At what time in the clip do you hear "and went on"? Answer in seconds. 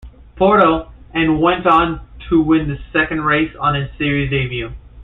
1.13-2.01